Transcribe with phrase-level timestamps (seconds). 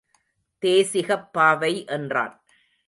[0.63, 2.43] தேசிகப் பாவை என்றான்.